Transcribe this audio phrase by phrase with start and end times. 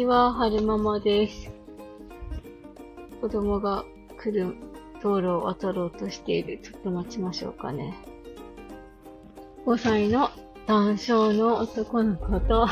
[0.00, 1.50] ちは、はるままです。
[3.20, 3.84] 子供が
[4.16, 4.56] 来る
[5.02, 6.58] 道路を渡ろうとしている。
[6.62, 7.94] ちょっと待ちましょうかね。
[9.66, 10.30] 5歳の
[10.66, 12.66] 男性の男の子と、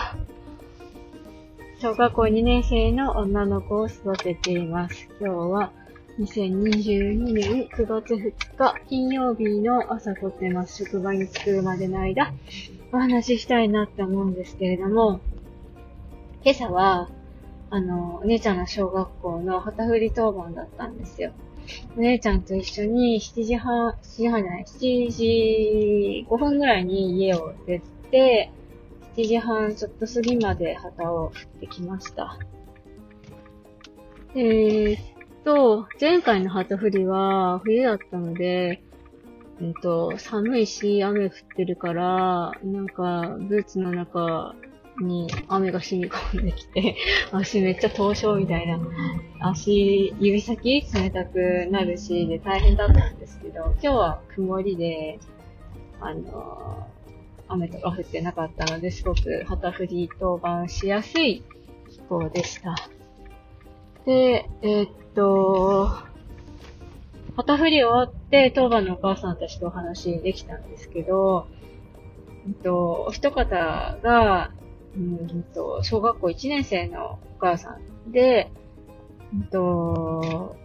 [1.82, 5.06] 小学校2年生の女の子を育てています。
[5.20, 5.72] 今日は
[6.18, 10.82] 2022年9月2日金曜日の朝撮ってます。
[10.82, 12.32] 職場に着くまでの間、
[12.90, 15.20] お話ししたいなって思うんですけれども、
[16.42, 17.10] 今朝は、
[17.70, 21.32] あの、お姉ちゃんの小学校の旗振り当番だったんですよ。
[21.96, 28.50] お姉ちゃんと一緒に7時半、7時半じゃない、7時5分ぐらいに家を出て、
[29.16, 32.38] 7時半ちょっと過ぎまで旗を振ってきました。
[34.34, 35.00] えーっ
[35.44, 38.82] と、前回の旗振りは冬だったので、
[39.60, 44.54] うんと、寒いし雨降ってるから、なんか、ブーツの中
[45.04, 46.96] に雨が染み込んできて、
[47.32, 48.80] 足めっちゃ凍傷みたいな、
[49.40, 55.18] 足、指先冷たくなるし、で大変だったんですけど、今日は曇りで、
[56.00, 56.98] あのー
[57.48, 61.42] 雨とか降ってなかったので、すごく旗振り当番しやすい
[61.90, 62.76] 気候でした。
[64.04, 65.90] で、えーっと、
[67.36, 71.46] 旗振り終わって、当番のお母さんたちとお話できたんですけど、
[72.46, 74.50] えっと、お一方が、
[74.98, 78.50] うんと、小学校1年生のお母さんで、
[79.32, 80.56] えっと、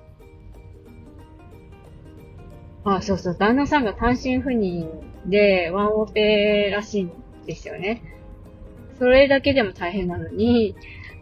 [2.84, 4.90] あ、そうそう、旦那さんが単身赴任
[5.28, 7.12] でワンオペらしいん
[7.46, 8.02] ですよね。
[8.98, 10.76] それだけでも大変なのに、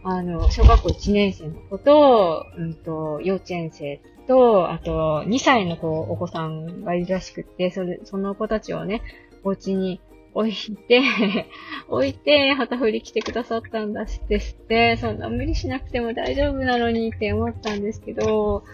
[0.04, 9.02] あの、小学校1年生の子と、うんと、幼稚園生と、あと、2歳の子、お子さんがいるらしくって、それ、その子たちをね、
[9.44, 10.00] お家に
[10.34, 11.02] 置いて、
[11.88, 18.64] 置いて、旗振り来てくださったんだですって、そんな無理しなくても大丈夫なのにって思ったんですけど、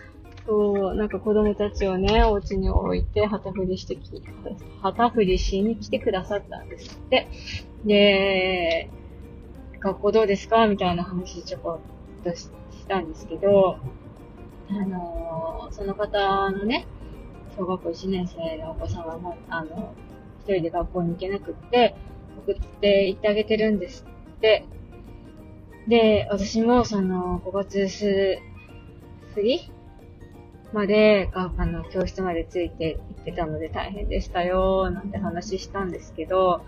[0.46, 4.22] そう、なんか子供たちをね、お家に置いて旗振りしてき、
[4.80, 7.26] 旗振りしに来てくださったんですって。
[7.84, 8.88] で、
[9.80, 10.66] 学校どうですか？
[10.66, 11.80] みたいな話ちょこ
[12.20, 12.50] っとし
[12.88, 13.76] たんですけど、
[14.70, 16.86] あのーその方のね、
[17.56, 19.92] 小学校1年生のお子さんはもう、あの、
[20.48, 21.94] 一人で学校に行けなくって、
[22.46, 24.64] 送って行ってあげてるんですって。
[25.86, 28.38] で、私もその、5月す
[29.34, 29.70] 過ぎ
[30.72, 36.62] まで、あの、教室までついて行ってたので大変でしたよ、なんて話したんですけど、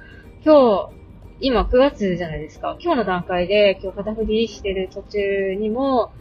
[0.44, 1.00] 今日、
[1.40, 2.76] 今9月じゃないですか。
[2.80, 6.12] 今日の段階で、今日肩振りしてる途中にも、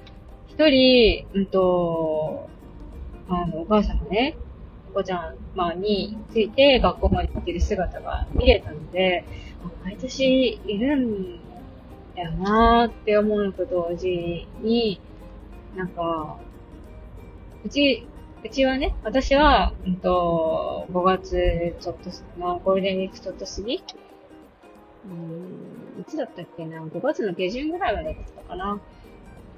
[0.48, 2.48] 一人、うんと、
[3.28, 4.38] あの、お母さんがね、
[4.90, 9.26] 子ちゃん、まあ、について学校まで行ってる姿が見れたので、
[9.84, 11.40] 毎年いるん
[12.16, 15.02] だよなーって思うのと同時に、
[15.76, 16.38] なんか、
[17.64, 18.08] うち、
[18.44, 23.84] うちはね、私は、うんと、5月ちょっと、まあ、ゴールデンウィークちょっと過ぎ
[25.06, 28.80] うん、いつだったっけな ?5 月の下旬ぐらいまでだったかな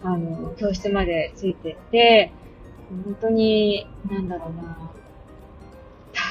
[0.04, 2.32] あの、教室までついてって、
[3.06, 4.92] 本当に、なんだろうな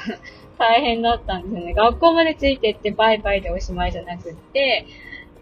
[0.59, 1.75] 大変だったんですよね。
[1.75, 4.84] 学校までついてってバイバイでおしまいじゃなくって、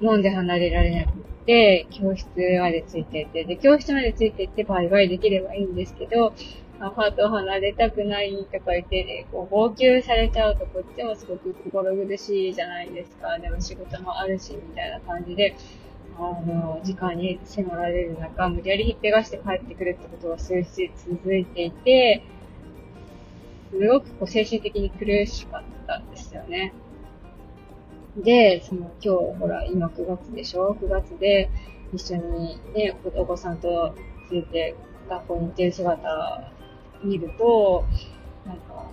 [0.01, 1.13] もんで離れられなくっ
[1.47, 2.29] て、教室
[2.61, 6.33] までついてって、で、教室までついてってバイバイできればいいんですけど、
[6.81, 13.37] アパート離れたくないとか言ってね、こう、号泣されちゃうとこっちもすごく心苦しいじゃないですか。
[13.39, 15.57] でも仕事もあるし、みたいな感じで、
[16.17, 22.23] あの、時間に迫られる中、無理やり引っぺがして帰ってくるってことが数日続いていて、
[23.71, 26.73] すごくこう精神的に苦しかったんですよね。
[28.17, 31.51] で、その今日、ほら、今9月でしょ ?9 月で
[31.93, 33.95] 一緒にね、お子さんと
[34.29, 34.75] ついて
[35.09, 36.53] 学校に行ってる姿
[37.05, 37.84] 見ると、
[38.47, 38.91] なんか、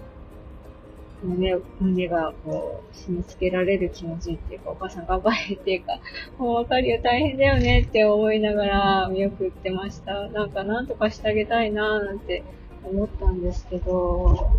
[1.24, 6.00] 胸、胸がこう、締め付けられる気持ちっていうか、お母さん頑張れっていうか、
[6.38, 10.28] もうわかるよ、大変だよねって思いながら見送ってました。
[10.30, 12.44] なんか、なんとかしてあげたいなーなんて
[12.86, 14.52] 思ったんですけど、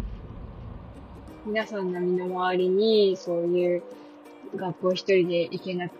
[1.46, 3.82] 皆さんの身の回りに、そういう
[4.56, 5.96] 学校一人で行けなく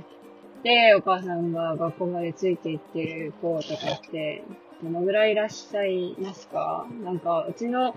[0.63, 4.43] て、お母さんが学校までついて行ってる子とかって、
[4.83, 6.87] どのぐらいいらっしゃいますか？
[7.03, 7.97] なんか、うちの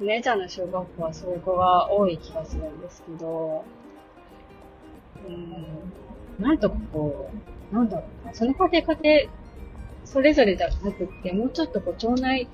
[0.00, 3.64] お姉ちゃんの小学校はそういう子が多い気がするんですけど、
[5.26, 7.30] うん、なんとかこ
[7.72, 9.32] う、なんだろうな、その家庭家庭、
[10.04, 12.48] それぞれじゃなくって、もうちょっとこう、町内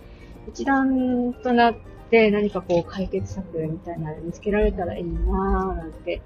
[0.49, 1.75] 一覧となっ
[2.11, 6.23] て何かこう、解決策みたいなの見つけられたらいいなぁ、なんて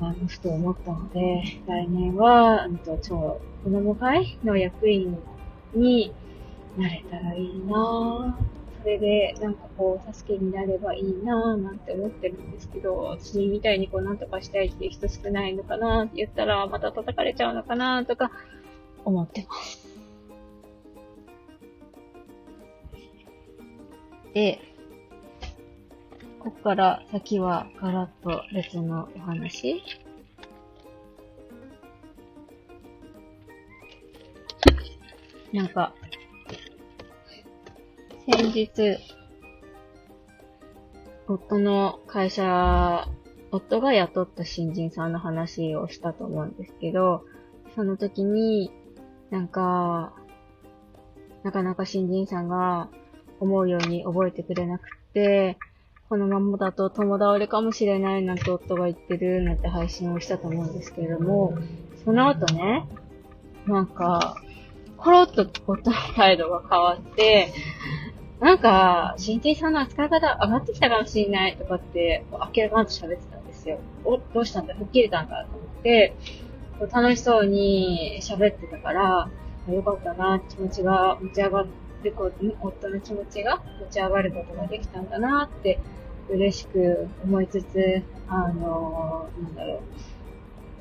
[0.00, 5.16] あの、ふと思ったので、来年は、うんと、超子供会の役員
[5.74, 6.12] に
[6.76, 8.82] なれたらいいなぁ。
[8.82, 18.32] それで、なんかこう、助けになればいいなぁ、なんて思ってるんですけど、私みたいにこう、なんとかしたいっていう人少ないのかなって言ったら、また叩かれちゃうのかなとか、
[19.04, 19.91] 思ってます。
[24.34, 24.60] で、
[26.38, 29.82] ここから先はガラッと別のお話。
[35.52, 35.94] なんか、
[38.26, 38.98] 先日、
[41.28, 43.06] 夫の会社、
[43.50, 47.24] 夫が雇った新人さんの話をしたと思うんですけど、
[47.74, 48.72] その時に、
[49.30, 50.14] なんか、
[51.42, 52.88] なかなか新人さんが
[53.42, 55.58] 思うように覚えてくれなくて、
[56.08, 61.54] このままだと友倒れかもしれないなんて夫が言ってるなんて配信をしたと思うんですけれども、
[62.04, 62.86] その後ね、
[63.66, 64.36] なんか、
[64.96, 67.48] コロッと夫の態度が変わって、
[68.40, 73.78] なんか、新人さんの扱い方上がってきたかもしれないとかって、明らかに喋ってたんですよ。
[74.04, 74.74] お、どうしたんだ？
[74.74, 76.14] 吹っ切れたんだと思って、
[76.92, 79.30] 楽しそうに喋ってたから、
[79.68, 81.66] よかったな、気持ちが持ち上がっ
[82.02, 85.80] で、こう、夫の気持ちが持ち上がることができたんだなって
[86.28, 89.82] 嬉しく思いつつ、あのー、なんだろう。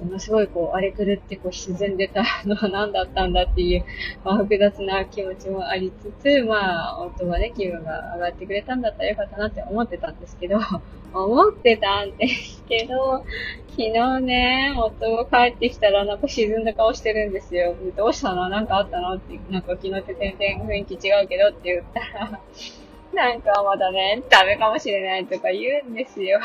[0.01, 3.85] ものすごいこう、荒れ狂ってこう沈んでた のは何だったんだっていう、
[4.23, 10.59] まあ、複雑な気持ちもありつつ、まあ、夫がね、気分が上がってくれたんだったらよかったなって思ってたんですけど、
[11.13, 13.23] 思ってたんですけど、
[13.69, 17.75] 昨日ね、夫が帰ってきたらなんか沈んだ顔してるんですよ。
[17.95, 18.49] どうしたの？
[18.49, 19.15] なんかあったの？
[19.15, 22.39] って、なんか昨日って全然雰囲気違うけどって言ったら、
[23.13, 26.39] なんかまだね、ダメかもしれないとか言うんですよ。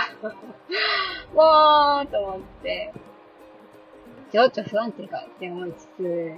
[1.34, 2.92] もう、と思って。
[4.32, 6.32] ちょっと不安定かって思いつつ、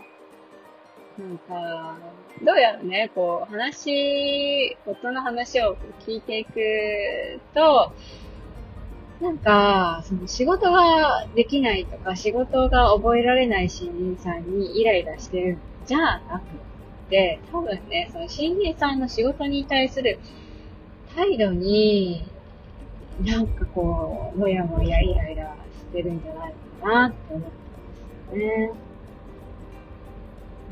[1.18, 1.96] なんか、
[2.44, 5.76] どうやらね、こう、話、夫の話を
[6.06, 7.92] 聞いていくと、
[9.20, 20.20] なんか、その仕事ができないとか、仕事が覚えられない新人さんにイライラしてるじゃなくて、多分ね、その新人さんの仕事に対する
[21.16, 22.24] 態度に、
[23.24, 27.67] なんかこう、もやもやイライラしてるんじゃないかなって思ったんですよ
[28.32, 28.70] ね。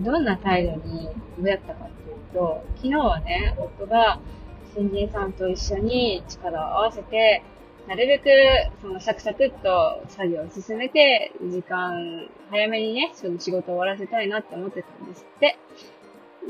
[0.01, 1.09] どんな態度に
[1.39, 4.21] どうやったかっていうと、昨日はね、夫が
[4.75, 7.43] 新人さんと一緒に力を合わせて、
[7.89, 8.29] なるべく、
[8.83, 15.57] その、サクサクっと作業を進めて、時間、早めにね、その仕事を終わらせたいなって思ってたんですって。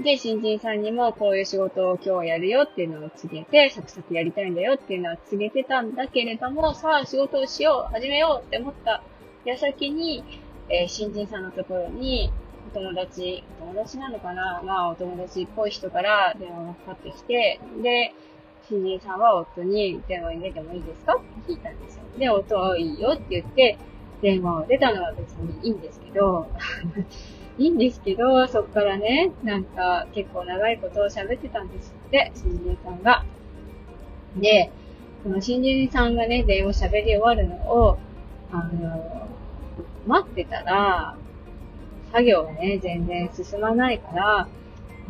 [0.02, 9.02] で、新人さんにもこういう仕事を今日やるよっていうのを告げて、サクサクやりたいんだよっていうのは告げてたんだけれども、さあ仕事をしよう、始めようって思った
[9.44, 10.24] 矢先に、
[10.68, 12.30] えー、新人さんのところに、
[12.74, 14.60] お友達、お友達なのかな？
[14.64, 18.12] まあお友達っぽい人から電話がかかってきて、で、
[18.68, 21.14] 新人さんは夫に電話に出てもいいですか？
[21.14, 22.02] って聞いたんですよ。
[22.18, 23.78] で、夫はいいよって言って、
[24.22, 26.48] 電話を出たのは別にいいんですけど、
[27.58, 33.24] いいんですけど、そっからね、なんか結構長いことを喋ってたんですって、新人さんが。
[34.36, 34.70] で、
[35.22, 37.98] その新人さんがね、電話喋り終わるのを、
[38.52, 39.25] あの、
[40.06, 41.16] 待ってたら、
[42.12, 44.46] 作業がね、全然進まないから、あ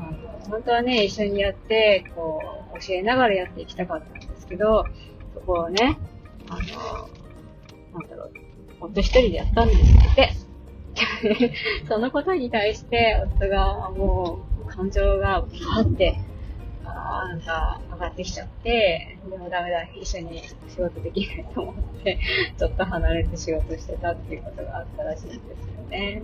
[0.00, 2.42] の、本当はね、一緒にやって、こ
[2.74, 4.86] う、教えながらやっていきたかったんですけど、
[5.34, 5.98] そこをね、
[6.48, 8.32] あの、なんだろう、
[8.80, 10.32] 夫一人でやったんですって。
[11.88, 16.18] そのことに対して、夫がもう、感情がパーって、
[17.06, 22.18] あんか上がってきちゃって、でもダメだ、一緒に仕事できないと思って、
[22.58, 26.22] ちょっと離れて仕事してたっていうことがあったらしいんですよね。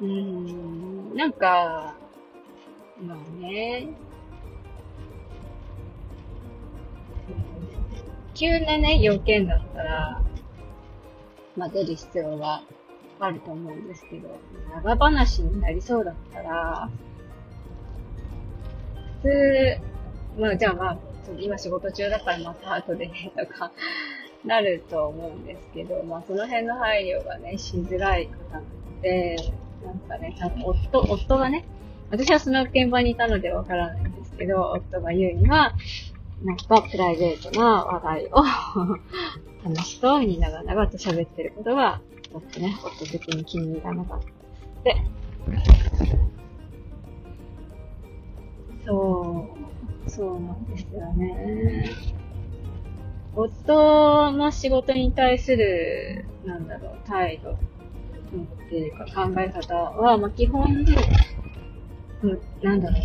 [0.00, 1.94] うん、なんか、
[3.00, 3.88] まあね、
[8.34, 10.22] 急なね、要件だったら、
[11.56, 12.62] まあ出る必要が
[13.18, 14.28] あると思うんですけど、
[14.72, 16.88] 長話になりそうだったら、
[19.22, 19.28] 普
[20.36, 20.98] 通、まあじゃあまあ、
[21.38, 23.72] 今仕事中だからまた後でね、とか、
[24.44, 29.36] なると思うんですけど、まあその辺の配慮がね、しづらい方なので、
[29.84, 31.64] なんかね、多分夫、夫がね、
[32.10, 35.74] 私はその現場にいたのでわからないんですけど、夫が言うには、
[36.42, 38.44] なんかプライベートな話題を
[39.64, 45.02] 楽しそうに長々と喋ってることが、ちょっとね、夫的に気に入らなかったで
[48.88, 49.46] そ
[50.06, 51.90] う、そうなんですよね。
[53.34, 57.56] 夫の仕事に対する、なんだろう、態度、っ
[58.70, 60.96] ていうか考え方は、まあ、基本に、
[62.22, 63.00] うん、なんだろう、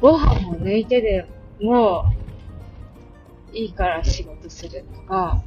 [0.00, 1.26] ご飯を抜いてで
[1.60, 2.06] も、
[3.52, 5.44] いいから仕事するとか、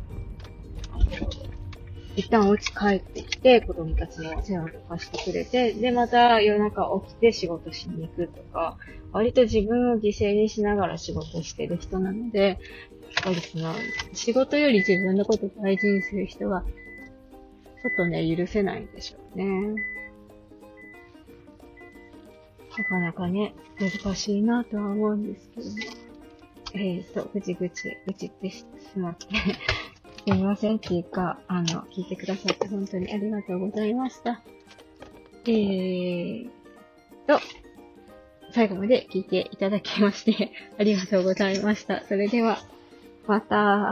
[2.15, 8.77] 一旦お家帰ってきて、子供たちの世話とかしてくれて、で、また夜中起きて仕事しに行くとか、
[9.11, 12.59] 割と自分を犠牲にしながら仕事してる人なので、
[13.15, 13.73] やっぱりその、
[14.13, 16.63] 仕事より自分のこと大事にする人は、
[17.81, 19.75] ちょっとね、許せないんでしょうね。
[22.77, 25.75] なかなかね、難しいなとは思うんですけども。
[26.75, 28.65] えーと、ぐちぐち、ぐちってし
[28.95, 29.27] まって
[30.25, 34.41] すみませんっていうか、あの、聞いてくださって本当にありがとうございました。
[35.45, 36.49] えー
[37.27, 37.39] と、
[38.53, 42.03] 最後まで聞いていただきましてありがとうございました。
[42.05, 42.57] それでは、
[43.27, 43.91] また。